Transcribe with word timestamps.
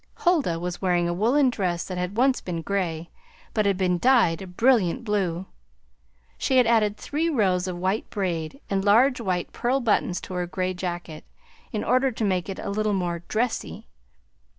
Huldah 0.15 0.57
was 0.57 0.81
wearing 0.81 1.07
a 1.07 1.13
woolen 1.13 1.51
dress 1.51 1.87
that 1.87 1.99
had 1.99 2.17
once 2.17 2.41
been 2.41 2.63
gray, 2.63 3.11
but 3.53 3.67
had 3.67 3.77
been 3.77 3.99
dyed 3.99 4.41
a 4.41 4.47
brilliant 4.47 5.03
blue. 5.03 5.45
She 6.39 6.57
had 6.57 6.65
added 6.65 6.97
three 6.97 7.29
rows 7.29 7.67
of 7.67 7.77
white 7.77 8.09
braid 8.09 8.59
and 8.67 8.83
large 8.83 9.21
white 9.21 9.51
pearl 9.51 9.79
buttons 9.79 10.19
to 10.21 10.33
her 10.33 10.47
gray 10.47 10.73
jacket, 10.73 11.23
in 11.71 11.83
order 11.83 12.11
to 12.11 12.25
make 12.25 12.49
it 12.49 12.57
a 12.57 12.71
little 12.71 12.93
more 12.95 13.19
"dressy." 13.27 13.89